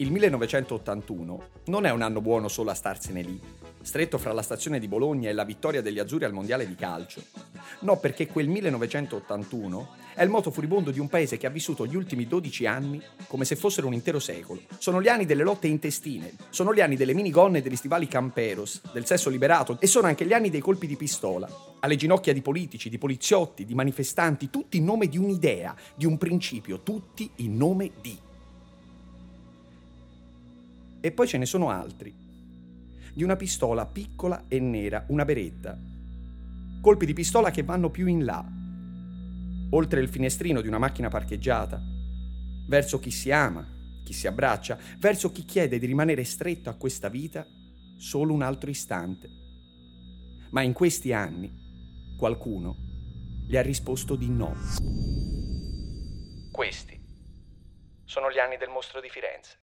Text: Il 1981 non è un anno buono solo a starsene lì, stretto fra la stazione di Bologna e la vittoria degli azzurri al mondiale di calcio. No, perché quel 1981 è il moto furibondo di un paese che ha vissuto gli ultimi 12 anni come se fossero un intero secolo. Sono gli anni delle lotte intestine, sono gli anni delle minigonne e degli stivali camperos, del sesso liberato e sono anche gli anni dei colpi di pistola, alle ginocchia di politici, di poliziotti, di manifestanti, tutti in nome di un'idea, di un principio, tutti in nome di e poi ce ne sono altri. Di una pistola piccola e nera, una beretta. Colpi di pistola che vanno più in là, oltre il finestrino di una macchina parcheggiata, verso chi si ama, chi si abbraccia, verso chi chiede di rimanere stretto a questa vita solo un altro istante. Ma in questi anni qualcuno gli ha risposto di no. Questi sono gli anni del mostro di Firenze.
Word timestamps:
Il 0.00 0.12
1981 0.12 1.48
non 1.64 1.84
è 1.84 1.90
un 1.90 2.02
anno 2.02 2.20
buono 2.20 2.46
solo 2.46 2.70
a 2.70 2.74
starsene 2.74 3.20
lì, 3.20 3.40
stretto 3.82 4.16
fra 4.16 4.32
la 4.32 4.42
stazione 4.42 4.78
di 4.78 4.86
Bologna 4.86 5.28
e 5.28 5.32
la 5.32 5.42
vittoria 5.42 5.82
degli 5.82 5.98
azzurri 5.98 6.24
al 6.24 6.32
mondiale 6.32 6.68
di 6.68 6.76
calcio. 6.76 7.20
No, 7.80 7.98
perché 7.98 8.28
quel 8.28 8.46
1981 8.46 9.88
è 10.14 10.22
il 10.22 10.30
moto 10.30 10.52
furibondo 10.52 10.92
di 10.92 11.00
un 11.00 11.08
paese 11.08 11.36
che 11.36 11.48
ha 11.48 11.50
vissuto 11.50 11.84
gli 11.84 11.96
ultimi 11.96 12.28
12 12.28 12.64
anni 12.64 13.02
come 13.26 13.44
se 13.44 13.56
fossero 13.56 13.88
un 13.88 13.92
intero 13.92 14.20
secolo. 14.20 14.60
Sono 14.78 15.02
gli 15.02 15.08
anni 15.08 15.26
delle 15.26 15.42
lotte 15.42 15.66
intestine, 15.66 16.32
sono 16.50 16.72
gli 16.72 16.80
anni 16.80 16.94
delle 16.94 17.12
minigonne 17.12 17.58
e 17.58 17.62
degli 17.62 17.74
stivali 17.74 18.06
camperos, 18.06 18.82
del 18.92 19.04
sesso 19.04 19.30
liberato 19.30 19.78
e 19.80 19.88
sono 19.88 20.06
anche 20.06 20.24
gli 20.24 20.32
anni 20.32 20.48
dei 20.48 20.60
colpi 20.60 20.86
di 20.86 20.94
pistola, 20.94 21.50
alle 21.80 21.96
ginocchia 21.96 22.32
di 22.32 22.40
politici, 22.40 22.88
di 22.88 22.98
poliziotti, 22.98 23.64
di 23.64 23.74
manifestanti, 23.74 24.48
tutti 24.48 24.76
in 24.76 24.84
nome 24.84 25.08
di 25.08 25.18
un'idea, 25.18 25.74
di 25.96 26.06
un 26.06 26.18
principio, 26.18 26.82
tutti 26.84 27.28
in 27.38 27.56
nome 27.56 27.90
di 28.00 28.26
e 31.00 31.12
poi 31.12 31.26
ce 31.26 31.38
ne 31.38 31.46
sono 31.46 31.70
altri. 31.70 32.14
Di 33.12 33.22
una 33.22 33.36
pistola 33.36 33.86
piccola 33.86 34.44
e 34.48 34.60
nera, 34.60 35.04
una 35.08 35.24
beretta. 35.24 35.78
Colpi 36.80 37.06
di 37.06 37.12
pistola 37.12 37.50
che 37.50 37.62
vanno 37.62 37.90
più 37.90 38.06
in 38.06 38.24
là, 38.24 38.44
oltre 39.70 40.00
il 40.00 40.08
finestrino 40.08 40.60
di 40.60 40.68
una 40.68 40.78
macchina 40.78 41.08
parcheggiata, 41.08 41.80
verso 42.68 42.98
chi 42.98 43.10
si 43.10 43.30
ama, 43.30 43.66
chi 44.04 44.12
si 44.12 44.26
abbraccia, 44.26 44.78
verso 44.98 45.32
chi 45.32 45.44
chiede 45.44 45.78
di 45.78 45.86
rimanere 45.86 46.24
stretto 46.24 46.70
a 46.70 46.74
questa 46.74 47.08
vita 47.08 47.46
solo 47.98 48.32
un 48.32 48.42
altro 48.42 48.70
istante. 48.70 49.28
Ma 50.50 50.62
in 50.62 50.72
questi 50.72 51.12
anni 51.12 51.52
qualcuno 52.16 52.76
gli 53.46 53.56
ha 53.56 53.62
risposto 53.62 54.14
di 54.16 54.28
no. 54.28 54.54
Questi 56.52 56.98
sono 58.04 58.30
gli 58.30 58.38
anni 58.38 58.56
del 58.56 58.68
mostro 58.68 59.00
di 59.00 59.08
Firenze. 59.08 59.56